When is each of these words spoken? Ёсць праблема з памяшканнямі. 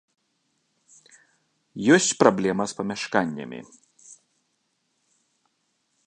Ёсць 1.97 2.15
праблема 2.23 2.63
з 2.71 2.79
памяшканнямі. 2.79 3.59